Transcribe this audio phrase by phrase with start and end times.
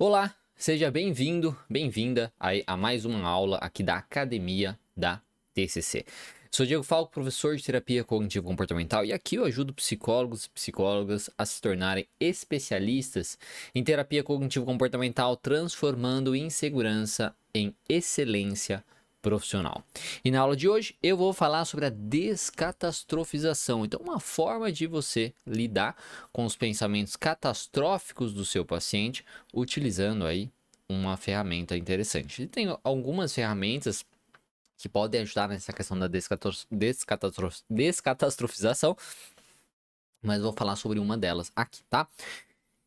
[0.00, 5.20] Olá, seja bem-vindo, bem-vinda a mais uma aula aqui da Academia da
[5.52, 6.04] TCC.
[6.52, 11.28] Sou Diego Falco, professor de terapia cognitivo comportamental, e aqui eu ajudo psicólogos e psicólogas
[11.36, 13.36] a se tornarem especialistas
[13.74, 18.84] em terapia cognitivo comportamental, transformando insegurança em excelência
[19.20, 19.82] profissional.
[20.24, 23.84] E na aula de hoje eu vou falar sobre a descatastrofização.
[23.84, 25.96] Então, uma forma de você lidar
[26.32, 30.50] com os pensamentos catastróficos do seu paciente utilizando aí
[30.88, 32.42] uma ferramenta interessante.
[32.42, 34.04] E tem algumas ferramentas
[34.78, 38.96] que podem ajudar nessa questão da descatastrofização,
[40.22, 42.08] mas vou falar sobre uma delas aqui, tá?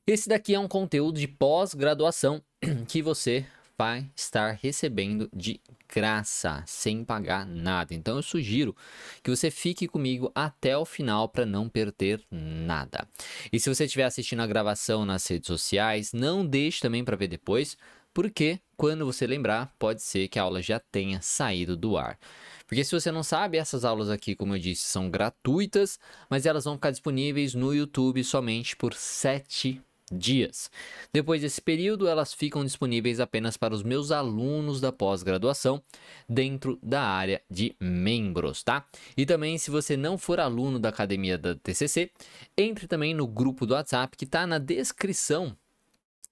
[0.08, 2.42] Esse daqui é um conteúdo de pós-graduação
[2.88, 3.46] que você
[3.82, 7.96] vai estar recebendo de graça, sem pagar nada.
[7.96, 8.76] Então eu sugiro
[9.24, 13.08] que você fique comigo até o final para não perder nada.
[13.52, 17.28] E se você estiver assistindo a gravação nas redes sociais, não deixe também para ver
[17.28, 17.76] depois,
[18.14, 22.20] porque quando você lembrar, pode ser que a aula já tenha saído do ar.
[22.68, 25.98] Porque se você não sabe, essas aulas aqui, como eu disse, são gratuitas,
[26.30, 29.82] mas elas vão ficar disponíveis no YouTube somente por 7
[30.12, 30.70] dias.
[31.14, 35.82] Depois desse período, elas ficam disponíveis apenas para os meus alunos da pós-graduação
[36.28, 38.86] dentro da área de membros, tá?
[39.16, 42.12] E também, se você não for aluno da academia da TCC,
[42.58, 45.56] entre também no grupo do WhatsApp que está na descrição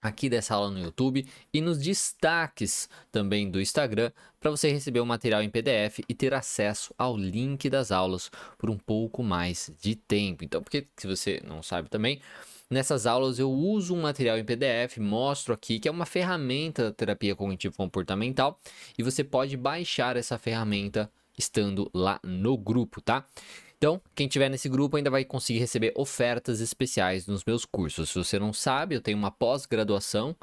[0.02, 5.06] aqui dessa aula no YouTube e nos destaques também do Instagram para você receber o
[5.06, 9.96] material em PDF e ter acesso ao link das aulas por um pouco mais de
[9.96, 10.44] tempo.
[10.44, 12.22] Então, porque se você não sabe também,
[12.72, 16.92] Nessas aulas eu uso um material em PDF, mostro aqui que é uma ferramenta da
[16.92, 18.60] terapia cognitivo comportamental
[18.96, 23.26] e você pode baixar essa ferramenta estando lá no grupo, tá?
[23.76, 28.10] Então, quem tiver nesse grupo ainda vai conseguir receber ofertas especiais nos meus cursos.
[28.10, 30.36] Se você não sabe, eu tenho uma pós-graduação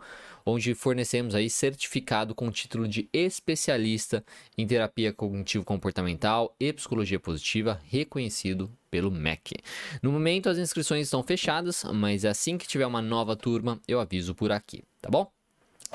[0.47, 4.25] onde fornecemos aí certificado com título de especialista
[4.57, 9.57] em terapia cognitivo comportamental e psicologia positiva, reconhecido pelo MEC.
[10.01, 14.35] No momento as inscrições estão fechadas, mas assim que tiver uma nova turma, eu aviso
[14.35, 15.29] por aqui, tá bom?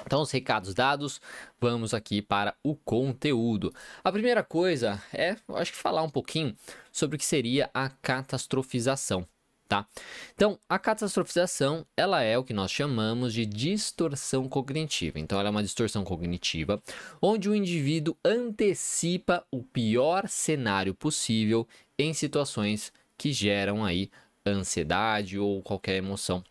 [0.06, 1.22] Então, os recados dados,
[1.59, 3.73] vamos aqui para o conteúdo.
[4.03, 6.56] A primeira coisa é, acho que falar um pouquinho
[6.91, 9.28] sobre o que seria a catastrofização,
[9.71, 9.87] tá?
[10.35, 15.17] Então, a catastrofização, ela é o que nós chamamos de distorção cognitiva.
[15.17, 16.83] Então, ela é uma distorção cognitiva
[17.21, 21.65] onde o indivíduo antecipa o pior cenário possível
[21.97, 24.11] em situações que geram aí
[24.45, 26.43] ansiedade ou qualquer emoção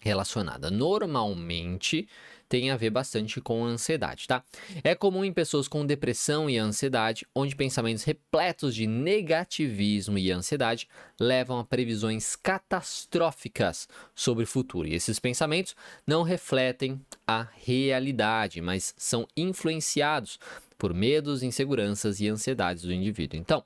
[0.00, 0.70] relacionada.
[0.70, 2.08] Normalmente,
[2.48, 4.42] tem a ver bastante com ansiedade, tá?
[4.82, 10.88] É comum em pessoas com depressão e ansiedade, onde pensamentos repletos de negativismo e ansiedade
[11.20, 14.88] levam a previsões catastróficas sobre o futuro.
[14.88, 15.76] E esses pensamentos
[16.06, 20.38] não refletem a realidade, mas são influenciados
[20.78, 23.38] por medos, inseguranças e ansiedades do indivíduo.
[23.38, 23.64] Então,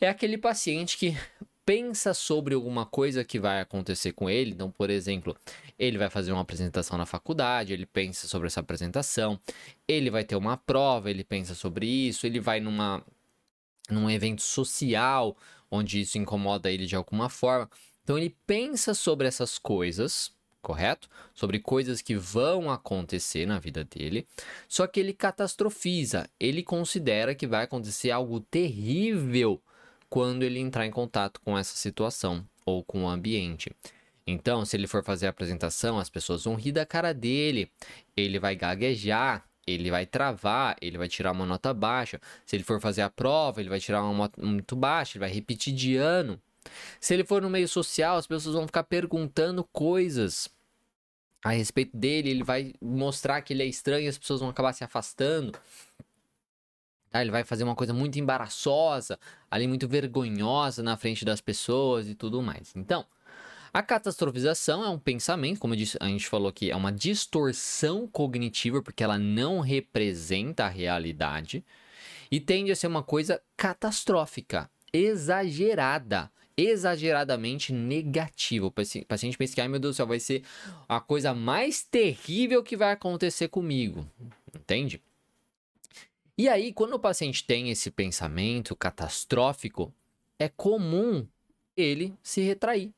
[0.00, 1.16] é aquele paciente que
[1.66, 4.52] pensa sobre alguma coisa que vai acontecer com ele.
[4.52, 5.36] Então, por exemplo,
[5.76, 9.38] ele vai fazer uma apresentação na faculdade, ele pensa sobre essa apresentação,
[9.86, 13.04] ele vai ter uma prova, ele pensa sobre isso, ele vai numa
[13.90, 15.36] num evento social
[15.70, 17.68] onde isso incomoda ele de alguma forma.
[18.04, 20.32] Então ele pensa sobre essas coisas,
[20.62, 21.08] correto?
[21.34, 24.26] Sobre coisas que vão acontecer na vida dele.
[24.68, 29.60] Só que ele catastrofiza, ele considera que vai acontecer algo terrível
[30.08, 33.70] quando ele entrar em contato com essa situação ou com o ambiente.
[34.26, 37.70] Então, se ele for fazer a apresentação, as pessoas vão rir da cara dele,
[38.16, 42.20] ele vai gaguejar, ele vai travar, ele vai tirar uma nota baixa.
[42.44, 45.30] Se ele for fazer a prova, ele vai tirar uma nota muito baixa, ele vai
[45.30, 46.40] repetir de ano.
[47.00, 50.50] Se ele for no meio social, as pessoas vão ficar perguntando coisas
[51.44, 54.82] a respeito dele, ele vai mostrar que ele é estranho as pessoas vão acabar se
[54.82, 55.56] afastando.
[57.10, 57.22] Tá?
[57.22, 59.18] Ele vai fazer uma coisa muito embaraçosa,
[59.50, 62.72] ali muito vergonhosa na frente das pessoas e tudo mais.
[62.76, 63.06] Então,
[63.72, 68.82] a catastrofização é um pensamento, como disse, a gente falou aqui, é uma distorção cognitiva,
[68.82, 71.64] porque ela não representa a realidade
[72.30, 78.66] e tende a ser uma coisa catastrófica, exagerada, exageradamente negativa.
[78.66, 80.42] O paciente pensa que, ai meu Deus do céu, vai ser
[80.88, 84.10] a coisa mais terrível que vai acontecer comigo,
[84.54, 85.02] entende?
[86.38, 89.92] E aí, quando o paciente tem esse pensamento catastrófico,
[90.38, 91.26] é comum
[91.76, 92.92] ele se retrair.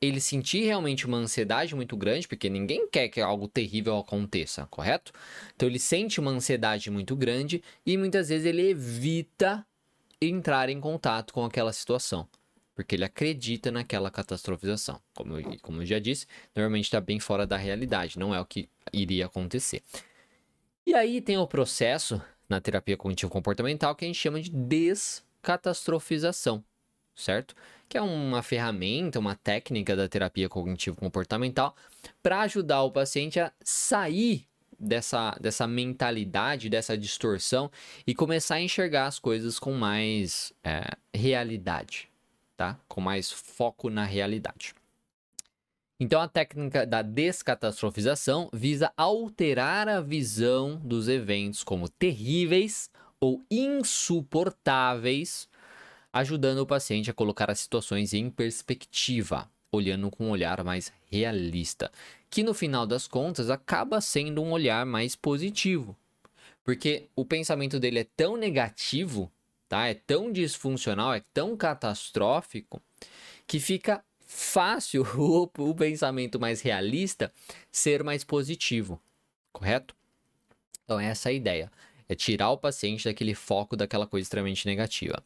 [0.00, 5.12] Ele sentir realmente uma ansiedade muito grande, porque ninguém quer que algo terrível aconteça, correto?
[5.54, 9.64] Então ele sente uma ansiedade muito grande e muitas vezes ele evita
[10.20, 12.28] entrar em contato com aquela situação.
[12.74, 15.00] porque ele acredita naquela catastrofização.
[15.14, 18.68] Como como eu já disse, normalmente está bem fora da realidade, não é o que
[18.92, 19.82] iria acontecer.
[20.86, 22.20] E aí tem o processo
[22.54, 26.64] na terapia cognitivo-comportamental que a gente chama de descatastrofização,
[27.14, 27.54] certo?
[27.88, 31.74] Que é uma ferramenta, uma técnica da terapia cognitivo-comportamental
[32.22, 34.46] para ajudar o paciente a sair
[34.78, 37.68] dessa, dessa mentalidade, dessa distorção
[38.06, 42.08] e começar a enxergar as coisas com mais é, realidade,
[42.56, 42.78] tá?
[42.88, 44.74] Com mais foco na realidade.
[45.98, 55.48] Então, a técnica da descatastrofização visa alterar a visão dos eventos como terríveis ou insuportáveis,
[56.12, 61.90] ajudando o paciente a colocar as situações em perspectiva, olhando com um olhar mais realista,
[62.28, 65.96] que no final das contas acaba sendo um olhar mais positivo.
[66.64, 69.30] Porque o pensamento dele é tão negativo,
[69.68, 69.86] tá?
[69.86, 72.82] É tão disfuncional, é tão catastrófico
[73.46, 74.02] que fica
[74.34, 77.32] fácil o, o pensamento mais realista
[77.70, 79.00] ser mais positivo,
[79.52, 79.94] correto?
[80.84, 81.72] Então, essa é a ideia.
[82.08, 85.22] É tirar o paciente daquele foco daquela coisa extremamente negativa.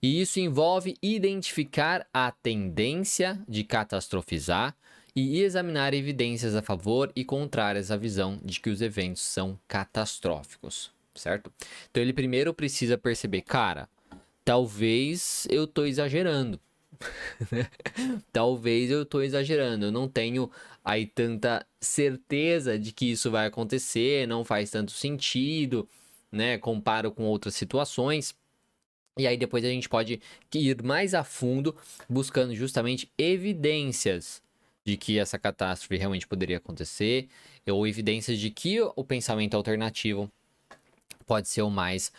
[0.00, 4.74] E isso envolve identificar a tendência de catastrofizar
[5.14, 10.90] e examinar evidências a favor e contrárias à visão de que os eventos são catastróficos,
[11.14, 11.52] certo?
[11.90, 13.88] Então ele primeiro precisa perceber, cara,
[14.44, 16.58] talvez eu estou exagerando.
[18.32, 20.50] Talvez eu estou exagerando, eu não tenho
[20.84, 25.88] aí tanta certeza de que isso vai acontecer, não faz tanto sentido,
[26.30, 26.58] né?
[26.58, 28.34] Comparo com outras situações.
[29.18, 30.20] E aí depois a gente pode
[30.54, 31.76] ir mais a fundo
[32.08, 34.42] buscando justamente evidências
[34.84, 37.28] de que essa catástrofe realmente poderia acontecer,
[37.68, 40.30] ou evidências de que o pensamento alternativo
[41.26, 42.10] pode ser o mais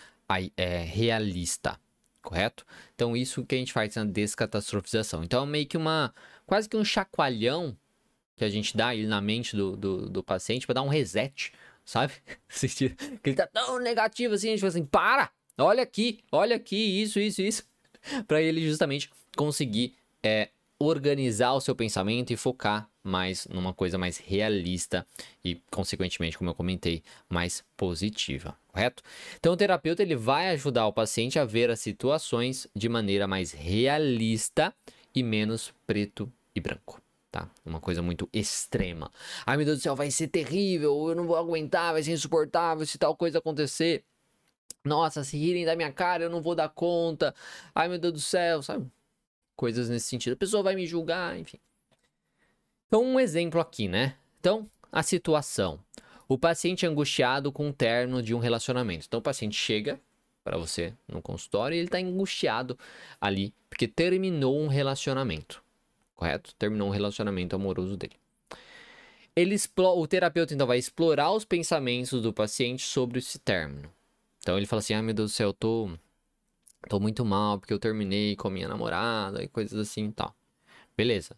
[0.56, 1.78] é, realista
[2.24, 2.66] correto?
[2.96, 5.24] Então, isso que a gente faz na descatastrofização.
[5.24, 6.14] Então, é meio que uma.
[6.48, 7.78] quase que um chacoalhão
[8.36, 11.54] que a gente dá ali na mente do, do, do paciente para dar um reset,
[11.86, 12.14] sabe?
[12.50, 12.96] que
[13.30, 15.30] ele tá tão negativo assim, a gente fala assim: para!
[15.58, 17.64] Olha aqui, olha aqui, isso, isso, isso.
[18.28, 20.50] para ele justamente conseguir é,
[20.80, 25.06] organizar o seu pensamento e focar mais numa coisa mais realista
[25.44, 29.04] e, consequentemente, como eu comentei, mais positiva, correto?
[29.38, 33.52] Então, o terapeuta ele vai ajudar o paciente a ver as situações de maneira mais
[33.52, 34.74] realista
[35.14, 37.02] e menos preto e branco.
[37.32, 37.50] Tá?
[37.66, 39.12] Uma coisa muito extrema.
[39.46, 42.86] Ai meu Deus do céu, vai ser terrível, eu não vou aguentar, vai ser insuportável
[42.86, 44.04] se tal coisa acontecer.
[44.86, 47.34] Nossa, se rirem da minha cara, eu não vou dar conta.
[47.74, 48.86] Ai meu Deus do céu, sabe?
[49.56, 50.34] Coisas nesse sentido.
[50.34, 51.58] A pessoa vai me julgar, enfim.
[52.94, 54.16] Então, um exemplo aqui, né?
[54.40, 55.80] Então, a situação.
[56.30, 59.08] O paciente angustiado com o terno de um relacionamento.
[59.08, 60.00] Então, o paciente chega
[60.44, 62.78] para você no consultório e ele está angustiado
[63.20, 65.64] ali porque terminou um relacionamento,
[66.14, 66.54] correto?
[66.54, 68.14] Terminou um relacionamento amoroso dele.
[69.36, 73.92] Ele o terapeuta então vai explorar os pensamentos do paciente sobre esse término.
[74.38, 75.90] Então ele fala assim: "Ah, meu Deus do céu, eu tô
[76.88, 80.36] tô muito mal porque eu terminei com a minha namorada e coisas assim e tal".
[80.96, 81.36] Beleza.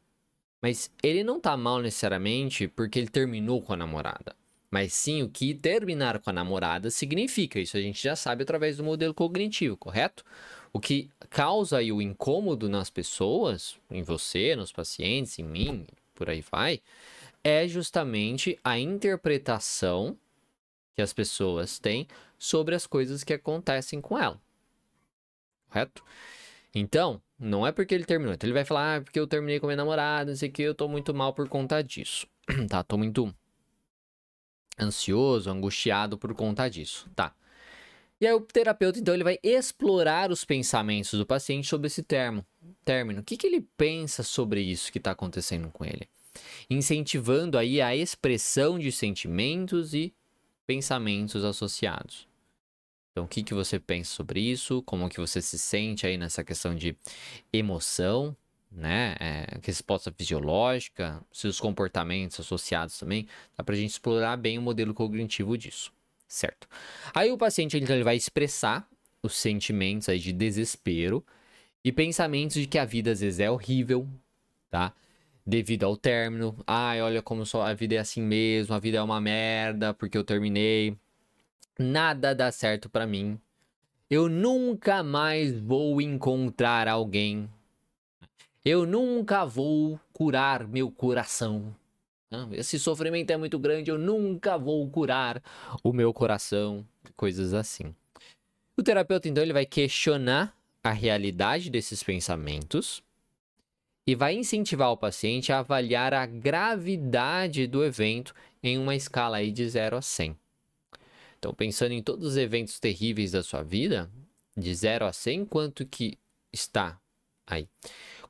[0.61, 4.35] Mas ele não tá mal necessariamente porque ele terminou com a namorada.
[4.71, 7.59] Mas sim o que terminar com a namorada significa.
[7.59, 10.23] Isso a gente já sabe através do modelo cognitivo, correto?
[10.73, 16.29] O que causa aí o incômodo nas pessoas, em você, nos pacientes, em mim, por
[16.29, 16.81] aí vai,
[17.43, 20.17] é justamente a interpretação
[20.95, 24.41] que as pessoas têm sobre as coisas que acontecem com ela.
[25.69, 26.03] Correto?
[26.75, 28.33] Então, não é porque ele terminou.
[28.33, 30.61] Então ele vai falar, ah, porque eu terminei com minha namorada, não sei o que,
[30.61, 32.27] eu tô muito mal por conta disso.
[32.69, 33.33] tá, tô muito
[34.77, 37.09] ansioso, angustiado por conta disso.
[37.15, 37.33] Tá.
[38.19, 42.45] E aí o terapeuta, então, ele vai explorar os pensamentos do paciente sobre esse termo,
[42.83, 43.21] término.
[43.21, 46.09] O que, que ele pensa sobre isso que está acontecendo com ele?
[46.69, 50.13] Incentivando aí a expressão de sentimentos e
[50.67, 52.27] pensamentos associados.
[53.15, 54.81] Então, o que, que você pensa sobre isso?
[54.81, 56.97] Como que você se sente aí nessa questão de
[57.53, 58.35] emoção,
[58.69, 59.15] né?
[59.21, 63.25] É, resposta fisiológica, seus comportamentos associados também.
[63.57, 65.93] Dá pra gente explorar bem o modelo cognitivo disso,
[66.27, 66.67] certo?
[67.13, 68.85] Aí o paciente então, ele vai expressar
[69.23, 71.25] os sentimentos aí de desespero
[71.85, 74.05] e pensamentos de que a vida às vezes é horrível,
[74.69, 74.93] tá?
[75.47, 76.53] Devido ao término.
[76.67, 80.17] Ai, olha como só a vida é assim mesmo, a vida é uma merda porque
[80.17, 80.97] eu terminei
[81.77, 83.39] nada dá certo para mim.
[84.09, 87.49] Eu nunca mais vou encontrar alguém.
[88.63, 91.75] Eu nunca vou curar meu coração.
[92.51, 95.41] Esse sofrimento é muito grande, eu nunca vou curar
[95.83, 96.85] o meu coração.
[97.15, 97.95] Coisas assim.
[98.77, 100.53] O terapeuta, então, ele vai questionar
[100.83, 103.01] a realidade desses pensamentos,
[104.07, 109.51] e vai incentivar o paciente a avaliar a gravidade do evento em uma escala aí
[109.51, 110.37] de 0 a 100.
[111.45, 114.09] Então, pensando em todos os eventos terríveis da sua vida,
[114.57, 116.17] de 0 a 100, quanto que
[116.51, 116.99] está
[117.45, 117.69] aí?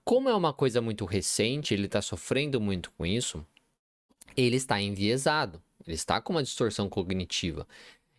[0.03, 3.47] Como é uma coisa muito recente, ele está sofrendo muito com isso,
[4.35, 7.65] ele está enviesado, ele está com uma distorção cognitiva.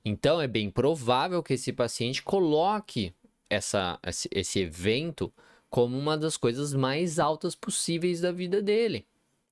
[0.03, 3.15] Então, é bem provável que esse paciente coloque
[3.51, 4.01] essa,
[4.31, 5.31] esse, evento
[5.69, 9.07] como uma das coisas mais altas possíveis da vida dele.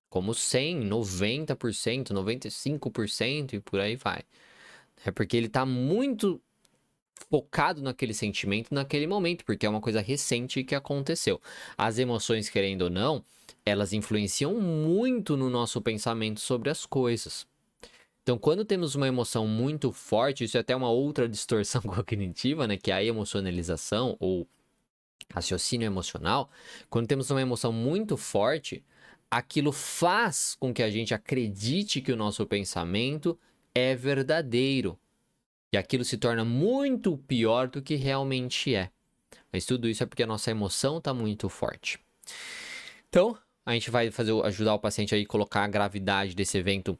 [0.09, 4.25] Como 100, 90%, 95% e por aí vai.
[5.05, 6.41] É porque ele está muito
[7.31, 11.41] focado naquele sentimento naquele momento, porque é uma coisa recente que aconteceu.
[11.77, 13.25] As emoções, querendo ou não,
[13.65, 17.47] elas influenciam muito no nosso pensamento sobre as coisas.
[18.23, 22.77] Então, quando temos uma emoção muito forte, isso é até uma outra distorção cognitiva, né,
[22.77, 24.47] que é a emocionalização ou
[25.33, 26.51] raciocínio emocional,
[26.89, 28.85] quando temos uma emoção muito forte,
[29.31, 33.39] aquilo faz com que a gente acredite que o nosso pensamento
[33.75, 34.99] é verdadeiro.
[35.73, 38.90] E aquilo se torna muito pior do que realmente é.
[39.52, 41.99] Mas tudo isso é porque a nossa emoção está muito forte.
[43.09, 46.99] Então, a gente vai fazer, ajudar o paciente a colocar a gravidade desse evento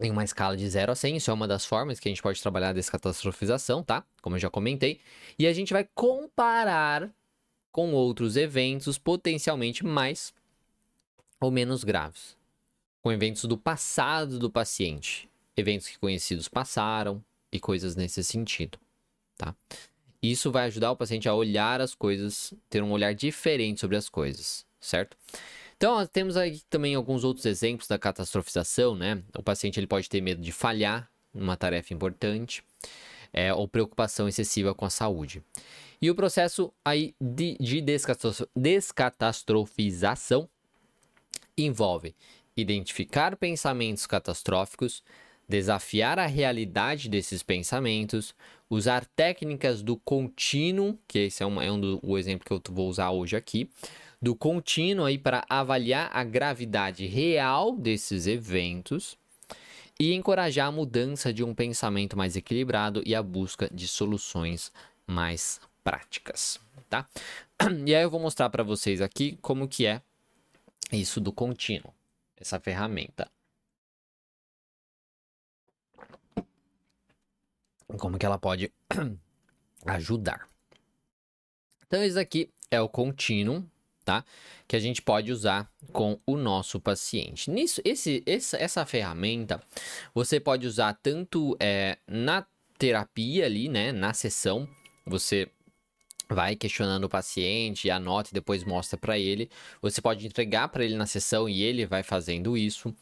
[0.00, 1.16] em uma escala de 0 a 100.
[1.16, 4.04] Isso é uma das formas que a gente pode trabalhar descatastrofização, tá?
[4.20, 5.00] Como eu já comentei.
[5.38, 7.10] E a gente vai comparar
[7.70, 10.34] com outros eventos potencialmente mais
[11.40, 12.36] ou menos graves.
[13.02, 15.31] Com eventos do passado do paciente.
[15.56, 18.78] Eventos que conhecidos passaram e coisas nesse sentido,
[19.36, 19.54] tá?
[20.22, 24.08] Isso vai ajudar o paciente a olhar as coisas, ter um olhar diferente sobre as
[24.08, 25.16] coisas, certo?
[25.76, 29.20] Então, temos aí também alguns outros exemplos da catastrofização, né?
[29.36, 32.62] O paciente ele pode ter medo de falhar numa tarefa importante,
[33.32, 35.42] é, ou preocupação excessiva com a saúde.
[36.00, 37.82] E o processo aí de, de
[38.54, 40.48] descatastrofização
[41.56, 42.14] envolve
[42.56, 45.02] identificar pensamentos catastróficos,
[45.48, 48.34] desafiar a realidade desses pensamentos,
[48.70, 52.74] usar técnicas do contínuo, que esse é, um, é um do, o exemplo que eu
[52.74, 53.68] vou usar hoje aqui,
[54.20, 59.18] do contínuo aí para avaliar a gravidade real desses eventos
[59.98, 64.72] e encorajar a mudança de um pensamento mais equilibrado e a busca de soluções
[65.06, 67.06] mais práticas, tá?
[67.86, 70.00] E aí eu vou mostrar para vocês aqui como que é
[70.90, 71.92] isso do contínuo,
[72.36, 73.30] essa ferramenta.
[77.98, 78.72] Como que ela pode
[79.86, 80.48] ajudar.
[81.86, 83.64] Então, esse aqui é o contínuo,
[84.04, 84.24] tá?
[84.66, 87.50] Que a gente pode usar com o nosso paciente.
[87.50, 89.62] Nisso, esse, essa, essa ferramenta
[90.14, 92.46] você pode usar tanto é, na
[92.78, 93.92] terapia ali, né?
[93.92, 94.68] Na sessão,
[95.04, 95.48] você
[96.28, 99.50] vai questionando o paciente, anota e depois mostra para ele.
[99.80, 102.94] Você pode entregar para ele na sessão e ele vai fazendo isso.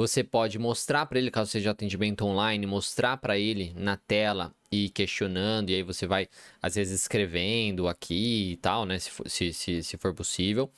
[0.00, 4.88] Você pode mostrar para ele, caso seja atendimento online, mostrar para ele na tela e
[4.88, 6.26] questionando, e aí você vai,
[6.62, 8.98] às vezes, escrevendo aqui e tal, né?
[8.98, 10.70] Se for, se, se, se for possível.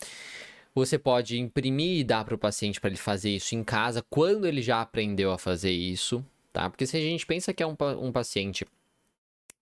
[0.75, 4.45] Você pode imprimir e dar para o paciente para ele fazer isso em casa, quando
[4.45, 6.69] ele já aprendeu a fazer isso, tá?
[6.69, 8.67] Porque se a gente pensa que é um, um paciente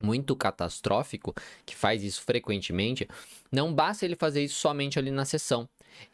[0.03, 1.35] muito catastrófico,
[1.67, 3.07] que faz isso frequentemente,
[3.53, 5.69] não basta ele fazer isso somente ali na sessão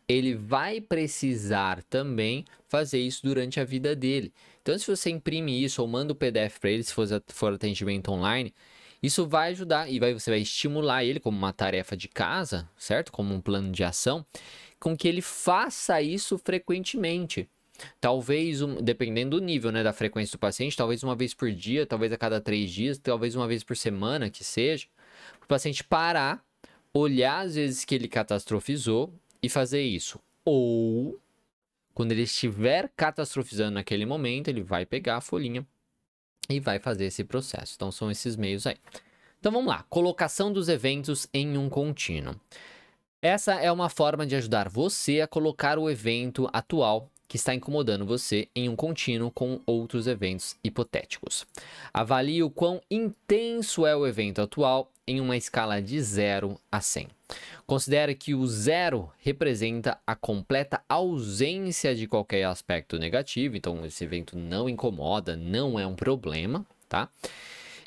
[0.09, 4.33] ele vai precisar também fazer isso durante a vida dele.
[4.62, 8.54] Então, se você imprime isso ou manda o PDF para ele, se for, atendimento online,
[9.02, 13.12] isso vai ajudar e vai, você vai estimular ele como uma tarefa de casa, certo?
[13.12, 14.25] Como um plano de ação,
[14.80, 17.49] com que ele faça isso frequentemente.
[18.00, 21.87] Talvez, um, dependendo do nível né, da frequência do paciente, talvez uma vez por dia,
[21.87, 24.87] talvez a cada três dias, talvez uma vez por semana, que seja,
[25.42, 26.42] o paciente parar,
[26.92, 29.12] olhar as vezes que ele catastrofizou
[29.47, 30.21] e fazer isso.
[30.45, 31.19] Ou,
[31.95, 35.67] quando ele estiver catastrofizando naquele momento, ele vai pegar a folhinha
[36.49, 37.75] e vai fazer esse processo.
[37.76, 38.76] Então, são esses meios aí.
[39.38, 39.85] Então, vamos lá.
[39.88, 42.35] Colocação dos eventos em um contínuo.
[43.23, 48.07] Essa é uma forma de ajudar você a colocar o evento atual que está incomodando
[48.07, 51.45] você em um contínuo com outros eventos hipotéticos.
[51.93, 57.08] Avalie o quão intenso é o evento atual em uma escala de 0 a 100.
[57.66, 64.36] Considere que o zero representa a completa ausência de qualquer aspecto negativo, então esse evento
[64.36, 67.08] não incomoda, não é um problema, tá?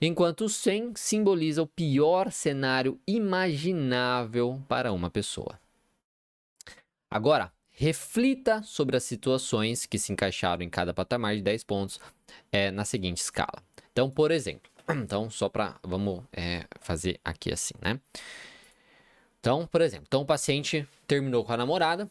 [0.01, 5.59] Enquanto o 100 simboliza o pior cenário imaginável para uma pessoa.
[7.11, 11.99] Agora, reflita sobre as situações que se encaixaram em cada patamar de 10 pontos
[12.51, 13.63] é, na seguinte escala.
[13.91, 15.75] Então, por exemplo, então, só para.
[15.83, 17.99] Vamos é, fazer aqui assim, né?
[19.39, 22.09] Então, por exemplo, então o paciente terminou com a namorada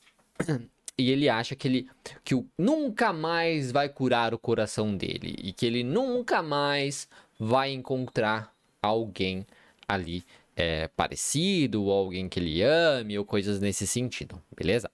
[0.97, 1.89] e ele acha que ele
[2.25, 7.07] que o, nunca mais vai curar o coração dele e que ele nunca mais
[7.39, 9.47] vai encontrar alguém
[9.87, 10.25] ali
[10.57, 14.91] é, parecido, ou alguém que ele ame, ou coisas nesse sentido, beleza?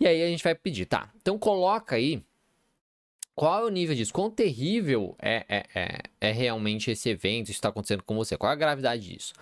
[0.00, 1.12] E aí a gente vai pedir, tá?
[1.22, 2.22] Então coloca aí
[3.36, 4.14] qual é o nível disso?
[4.14, 8.34] Quão terrível é, é, é, é realmente esse evento, isso está acontecendo com você?
[8.34, 9.34] Qual é a gravidade disso?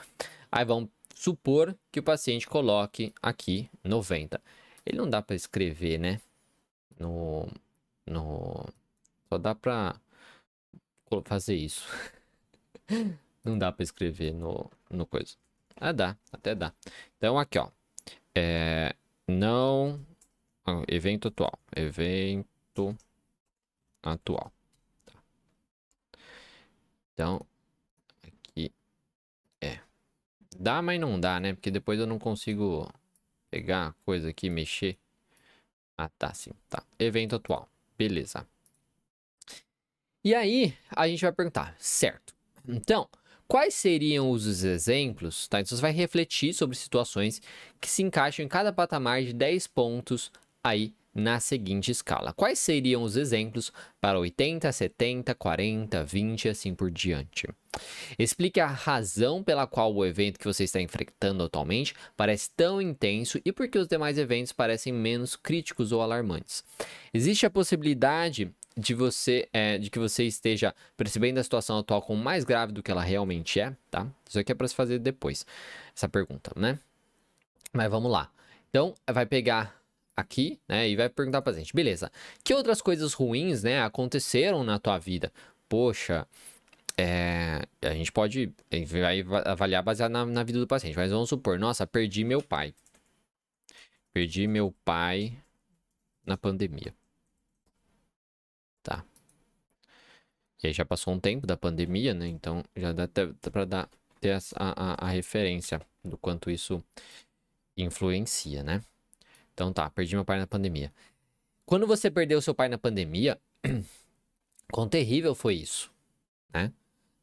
[0.51, 4.43] Aí vamos supor que o paciente coloque aqui 90.
[4.85, 6.21] Ele não dá para escrever, né?
[6.99, 7.49] No,
[8.05, 8.67] no,
[9.29, 9.95] só dá para
[11.25, 11.87] fazer isso.
[13.45, 15.37] não dá para escrever no, no coisa.
[15.77, 16.73] Ah, dá, até dá.
[17.17, 17.69] Então aqui, ó.
[18.35, 18.93] É,
[19.29, 20.05] não.
[20.89, 21.57] Evento atual.
[21.77, 22.97] Evento
[24.13, 24.53] atual.
[25.07, 25.15] Tá.
[27.13, 27.47] Então,
[28.23, 28.73] aqui
[29.61, 29.81] é.
[30.59, 31.55] Dá, mas não dá, né?
[31.55, 32.91] Porque depois eu não consigo
[33.51, 34.99] pegar a coisa aqui, mexer.
[35.97, 36.51] Ah, tá, sim.
[36.69, 36.83] Tá.
[36.99, 37.69] Evento atual.
[37.97, 38.47] Beleza.
[40.25, 42.35] E aí, a gente vai perguntar, certo.
[42.67, 43.09] Então,
[43.47, 45.47] quais seriam os exemplos?
[45.47, 45.61] Tá?
[45.61, 47.43] Então, você vai refletir sobre situações
[47.81, 50.33] que se encaixam em cada patamar de 10 pontos
[50.63, 52.33] aí na seguinte escala.
[52.33, 57.49] Quais seriam os exemplos para 80, 70, 40, 20 e assim por diante?
[58.19, 63.41] Explique a razão pela qual o evento que você está enfrentando atualmente parece tão intenso
[63.45, 66.65] e por que os demais eventos parecem menos críticos ou alarmantes.
[67.13, 72.23] Existe a possibilidade de você é, de que você esteja percebendo a situação atual como
[72.23, 74.07] mais grave do que ela realmente é, tá?
[74.29, 75.47] Isso aqui é para se fazer depois,
[75.97, 76.79] essa pergunta, né?
[77.73, 78.31] Mas vamos lá.
[78.71, 79.81] Então, vai pegar
[80.17, 80.89] aqui, né?
[80.89, 82.11] E vai perguntar pra gente, beleza,
[82.43, 85.33] que outras coisas ruins, né, aconteceram na tua vida?
[85.69, 86.27] Poxa,
[86.97, 88.53] é, a gente pode
[88.87, 92.75] vai avaliar baseado na, na vida do paciente, mas vamos supor, nossa, perdi meu pai.
[94.13, 95.37] Perdi meu pai
[96.25, 96.95] na pandemia.
[98.83, 99.05] Tá.
[100.63, 102.29] E aí já passou um tempo da pandemia, né?
[102.29, 106.83] Então já dá até para dar ter a, a, a referência do quanto isso
[107.77, 108.83] influencia, né?
[109.55, 110.93] Então tá, perdi meu pai na pandemia.
[111.65, 113.41] Quando você perdeu seu pai na pandemia,
[114.71, 115.91] quão terrível foi isso,
[116.53, 116.73] né?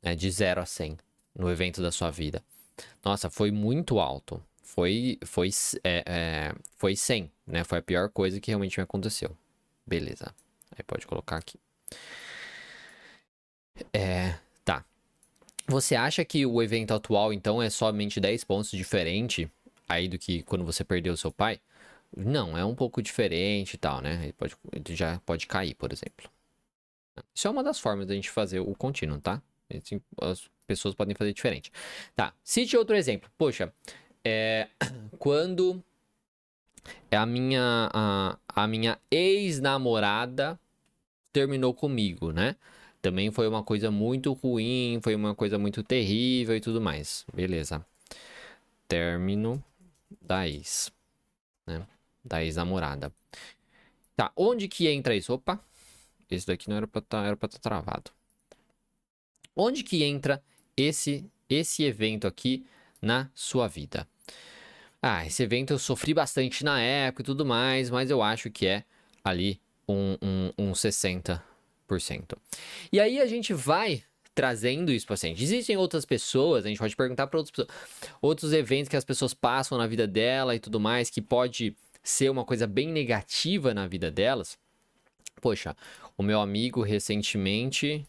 [0.02, 0.98] É, de 0 a 100
[1.36, 2.44] no evento da sua vida.
[3.04, 4.42] Nossa, foi muito alto.
[4.64, 5.50] Foi, foi,
[5.84, 7.64] é, é, foi 100, né?
[7.64, 9.36] Foi a pior coisa que realmente me aconteceu.
[9.86, 10.34] Beleza.
[10.76, 11.60] Aí pode colocar aqui.
[13.94, 14.86] É, tá.
[15.68, 19.52] Você acha que o evento atual, então, é somente 10 pontos diferente
[19.88, 21.60] aí do que quando você perdeu seu pai?
[22.16, 24.20] Não, é um pouco diferente e tal, né?
[24.24, 26.30] Ele, pode, ele já pode cair, por exemplo.
[27.34, 29.42] Isso é uma das formas da gente fazer o contínuo, tá?
[30.22, 31.72] As pessoas podem fazer diferente.
[32.16, 33.30] Tá, cite outro exemplo.
[33.38, 33.74] Poxa,
[34.24, 34.68] é,
[35.18, 35.82] quando
[37.10, 40.60] a minha, a, a minha ex-namorada
[41.32, 42.56] terminou comigo, né?
[43.02, 47.26] Também foi uma coisa muito ruim, foi uma coisa muito terrível e tudo mais.
[47.34, 47.84] Beleza.
[48.88, 49.64] Término
[50.22, 50.92] da ex,
[51.66, 51.88] né?
[52.24, 53.12] Da ex-namorada.
[54.16, 55.34] Tá, onde que entra isso?
[55.34, 55.60] Opa,
[56.30, 58.12] esse daqui não era pra tá, estar tá travado.
[59.56, 60.42] Onde que entra
[60.78, 62.66] esse, esse evento aqui
[63.02, 64.08] na sua vida?
[65.02, 68.68] Ah, esse evento eu sofri bastante na época e tudo mais, mas eu acho que
[68.68, 68.84] é
[69.24, 71.42] ali um, um, um 60%.
[72.92, 74.04] E aí a gente vai
[74.34, 75.44] trazendo isso para paciente.
[75.44, 77.68] Existem outras pessoas, a gente pode perguntar para outras pessoas,
[78.22, 82.30] outros eventos que as pessoas passam na vida dela e tudo mais, que pode ser
[82.30, 84.58] uma coisa bem negativa na vida delas.
[85.42, 85.76] Poxa,
[86.18, 88.06] o meu amigo recentemente.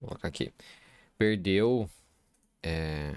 [0.00, 0.52] Vou colocar aqui.
[1.18, 1.88] Perdeu.
[2.62, 3.16] É...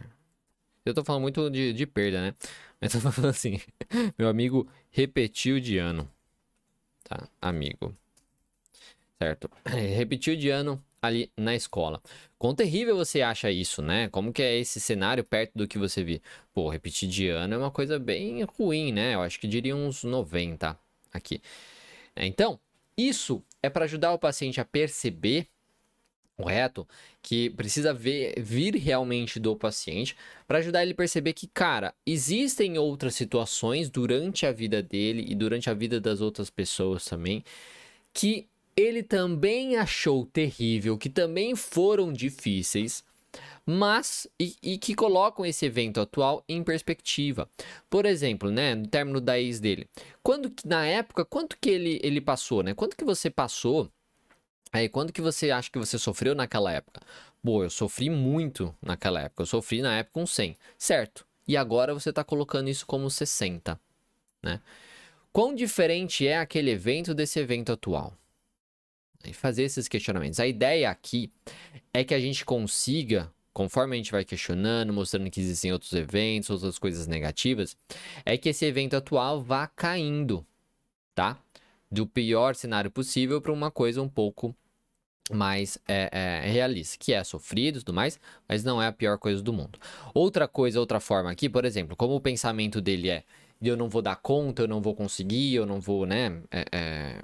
[0.85, 2.35] Eu tô falando muito de, de perda, né?
[2.81, 3.59] Mas tô falando assim.
[4.17, 6.09] meu amigo repetiu de ano.
[7.03, 7.27] Tá?
[7.41, 7.95] Amigo.
[9.21, 9.49] Certo?
[9.95, 12.01] Repetiu de ano ali na escola.
[12.39, 14.07] Quão terrível você acha isso, né?
[14.07, 16.21] Como que é esse cenário perto do que você viu?
[16.53, 19.13] Pô, repetir de ano é uma coisa bem ruim, né?
[19.15, 20.79] Eu acho que diria uns 90
[21.13, 21.41] aqui.
[22.15, 22.57] Então,
[22.97, 25.47] isso é para ajudar o paciente a perceber
[26.35, 26.87] correto?
[27.21, 30.15] Que precisa ver, vir realmente do paciente
[30.47, 35.35] para ajudar ele a perceber que, cara, existem outras situações durante a vida dele e
[35.35, 37.43] durante a vida das outras pessoas também
[38.13, 43.03] que ele também achou terrível, que também foram difíceis,
[43.65, 47.49] mas e, e, que colocam esse evento atual em perspectiva.
[47.89, 49.87] Por exemplo, né, no término da ex dele,
[50.21, 52.73] quando na época, quanto que ele, ele passou, né?
[52.73, 53.89] Quanto que você passou?
[54.71, 57.01] Aí, quando que você acha que você sofreu naquela época?
[57.43, 59.43] Pô, eu sofri muito naquela época.
[59.43, 61.25] Eu sofri na época um 100, certo?
[61.47, 63.79] e agora você está colocando isso como 60,
[64.41, 64.61] né?
[65.31, 68.13] Quão diferente é aquele evento desse evento atual?
[69.31, 70.39] Fazer esses questionamentos.
[70.39, 71.31] A ideia aqui
[71.93, 76.49] é que a gente consiga, conforme a gente vai questionando, mostrando que existem outros eventos,
[76.49, 77.77] outras coisas negativas,
[78.25, 80.45] é que esse evento atual vá caindo,
[81.15, 81.37] tá?
[81.89, 84.55] Do pior cenário possível para uma coisa um pouco
[85.31, 89.17] mais é, é, realista, que é sofrido e tudo mais, mas não é a pior
[89.17, 89.79] coisa do mundo.
[90.13, 93.23] Outra coisa, outra forma aqui, por exemplo, como o pensamento dele é
[93.61, 97.21] eu não vou dar conta, eu não vou conseguir, eu não vou, né, é,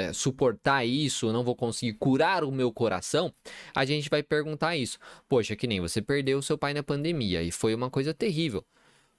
[0.00, 3.32] é, suportar isso, não vou conseguir curar o meu coração,
[3.74, 4.98] a gente vai perguntar isso.
[5.28, 8.64] Poxa, que nem você perdeu o seu pai na pandemia e foi uma coisa terrível.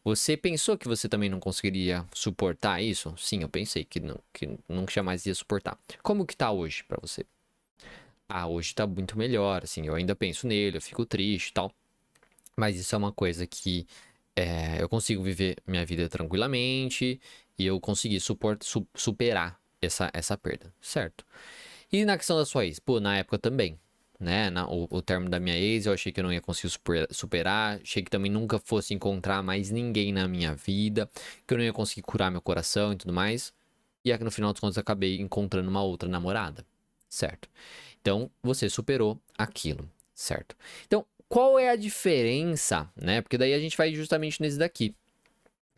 [0.04, 3.14] Você pensou que você também não conseguiria suportar isso?
[3.18, 5.78] Sim, eu pensei que não, que nunca jamais ia suportar.
[6.02, 7.26] Como que tá hoje para você?
[8.32, 11.72] ah, hoje tá muito melhor, assim, eu ainda penso nele, eu fico triste e tal.
[12.58, 13.88] Mas isso é uma coisa que
[14.36, 17.20] é, eu consigo viver minha vida tranquilamente
[17.58, 21.26] e eu consegui suport, su, superar essa, essa perda, certo?
[21.92, 23.78] E na questão da sua ex, pô, na época também,
[24.20, 24.50] né?
[24.50, 27.08] Na, o, o termo da minha ex, eu achei que eu não ia conseguir super,
[27.12, 31.10] superar, achei que também nunca fosse encontrar mais ninguém na minha vida,
[31.48, 33.54] que eu não ia conseguir curar meu coração e tudo mais.
[34.06, 36.66] E é que no final dos contos eu acabei encontrando uma outra namorada,
[37.10, 37.50] certo?
[38.02, 40.56] Então, você superou aquilo, certo?
[40.88, 43.22] Então, qual é a diferença, né?
[43.22, 44.96] Porque daí a gente vai justamente nesse daqui.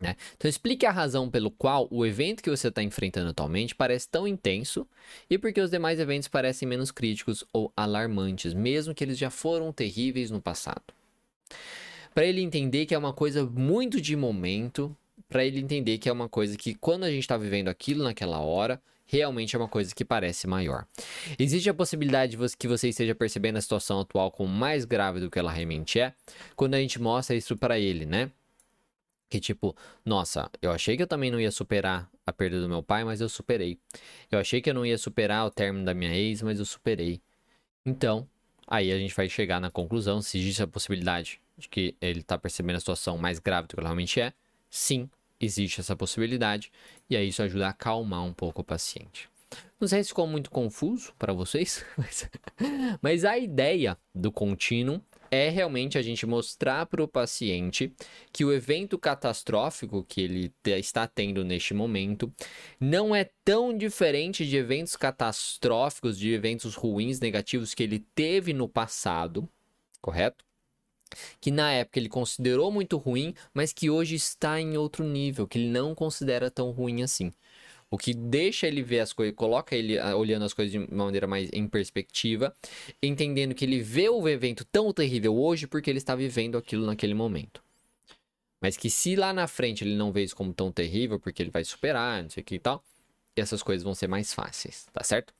[0.00, 0.16] Né?
[0.36, 4.26] Então, explique a razão pelo qual o evento que você está enfrentando atualmente parece tão
[4.26, 4.86] intenso
[5.30, 9.72] e porque os demais eventos parecem menos críticos ou alarmantes, mesmo que eles já foram
[9.72, 10.82] terríveis no passado.
[12.14, 14.96] Para ele entender que é uma coisa muito de momento,
[15.28, 18.40] para ele entender que é uma coisa que quando a gente está vivendo aquilo naquela
[18.40, 20.86] hora, realmente é uma coisa que parece maior.
[21.38, 25.30] Existe a possibilidade de que você esteja percebendo a situação atual como mais grave do
[25.30, 26.12] que ela realmente é,
[26.56, 28.30] quando a gente mostra isso para ele, né?
[29.34, 32.84] Que tipo, nossa, eu achei que eu também não ia superar a perda do meu
[32.84, 33.80] pai, mas eu superei.
[34.30, 37.20] Eu achei que eu não ia superar o término da minha ex, mas eu superei.
[37.84, 38.28] Então,
[38.64, 42.38] aí a gente vai chegar na conclusão se existe a possibilidade de que ele está
[42.38, 44.32] percebendo a situação mais grave do que ela realmente é.
[44.70, 46.70] Sim, existe essa possibilidade,
[47.10, 49.28] e aí isso ajuda a acalmar um pouco o paciente.
[49.80, 52.30] Não sei se ficou muito confuso para vocês, mas,
[53.02, 55.02] mas a ideia do contínuo
[55.34, 57.92] é realmente a gente mostrar para o paciente
[58.32, 62.32] que o evento catastrófico que ele está tendo neste momento
[62.78, 68.68] não é tão diferente de eventos catastróficos, de eventos ruins, negativos que ele teve no
[68.68, 69.48] passado,
[70.00, 70.44] correto?
[71.40, 75.58] que na época ele considerou muito ruim, mas que hoje está em outro nível, que
[75.58, 77.32] ele não considera tão ruim assim.
[77.94, 81.04] O que deixa ele ver as coisas, coloca ele ah, olhando as coisas de uma
[81.04, 82.52] maneira mais em perspectiva,
[83.00, 87.14] entendendo que ele vê o evento tão terrível hoje porque ele está vivendo aquilo naquele
[87.14, 87.62] momento.
[88.60, 91.52] Mas que se lá na frente ele não vê isso como tão terrível, porque ele
[91.52, 92.82] vai superar, não sei o que e tal,
[93.36, 95.32] essas coisas vão ser mais fáceis, tá certo?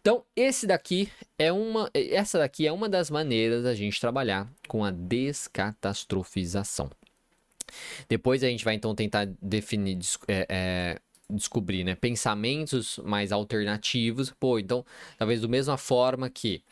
[0.00, 4.84] Então, esse daqui é uma, essa daqui é uma das maneiras da gente trabalhar com
[4.84, 6.90] a descatastrofização.
[8.08, 14.30] Depois a gente vai então tentar definir, é, é, descobrir, né, pensamentos mais alternativos.
[14.30, 14.84] Pô, então,
[15.18, 16.62] talvez da mesma forma que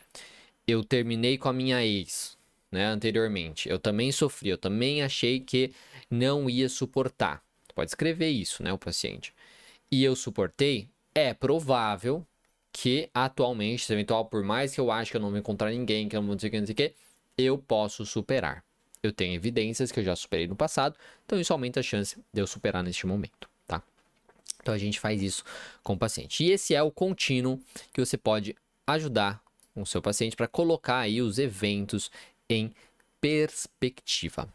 [0.67, 2.37] eu terminei com a minha ex,
[2.71, 5.73] né, anteriormente, eu também sofri, eu também achei que
[6.09, 7.43] não ia suportar.
[7.73, 9.33] Pode escrever isso, né, o paciente
[9.91, 12.25] e eu suportei, é provável
[12.71, 16.15] que atualmente, eventual, por mais que eu ache que eu não vou encontrar ninguém, que
[16.15, 16.93] eu não vou dizer que, não sei o que,
[17.37, 18.63] eu posso superar.
[19.03, 22.41] Eu tenho evidências que eu já superei no passado, então isso aumenta a chance de
[22.41, 23.50] eu superar neste momento?
[24.61, 25.43] Então a gente faz isso
[25.83, 26.43] com o paciente.
[26.43, 27.59] E esse é o contínuo
[27.91, 29.41] que você pode ajudar
[29.75, 32.11] o seu paciente para colocar aí os eventos
[32.49, 32.73] em
[33.19, 34.51] perspectiva,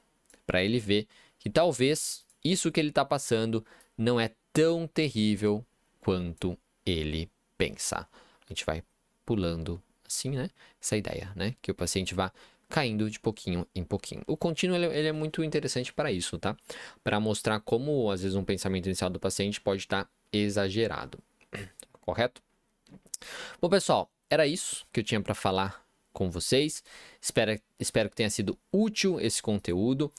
[0.47, 1.07] para ele ver
[1.39, 3.65] que talvez isso que ele está passando
[3.97, 5.65] não é tão terrível
[6.01, 8.09] quanto ele pensa.
[8.45, 8.83] A gente vai
[9.25, 10.51] pulando assim, né?
[10.81, 11.55] Essa ideia, né?
[11.61, 12.33] Que o paciente vá
[12.69, 14.23] caindo de pouquinho em pouquinho.
[14.27, 16.57] O contínuo ele, ele é muito interessante para isso, tá?
[17.03, 21.19] Para mostrar como às vezes um pensamento inicial do paciente pode estar exagerado.
[22.01, 22.43] Correto?
[23.61, 26.83] Bom, pessoal, era isso que eu tinha para falar com vocês.
[27.21, 30.13] Espero, espero que tenha sido útil esse conteúdo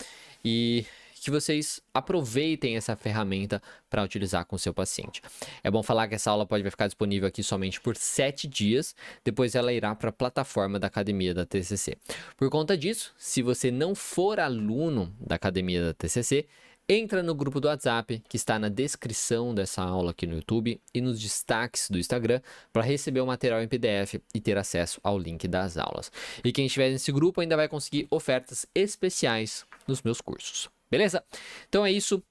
[0.44, 0.86] e
[1.22, 5.22] que vocês aproveitem essa ferramenta para utilizar com o seu paciente.
[5.64, 9.56] É bom falar que essa aula pode ficar disponível aqui somente por 7 dias, depois
[9.56, 11.98] ela irá para a plataforma da academia da TCC.
[12.36, 16.48] Por conta disso, se você não for aluno da academia da TCC,
[16.90, 21.02] Entra no grupo do WhatsApp que está na descrição dessa aula aqui no YouTube e
[21.02, 22.40] nos destaques do Instagram
[22.72, 26.10] para receber o material em PDF e ter acesso ao link das aulas.
[26.46, 30.70] E quem estiver nesse grupo ainda vai conseguir ofertas especiais nos meus cursos.
[30.89, 31.23] Beleza?
[31.67, 32.23] Então é isso.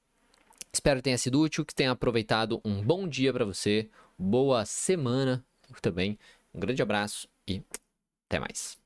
[0.73, 2.61] Espero que tenha sido útil, que tenha aproveitado.
[2.65, 3.89] Um bom dia para você,
[4.19, 5.45] boa semana
[5.81, 6.19] também.
[6.55, 7.63] Um grande abraço e
[8.29, 8.86] até mais.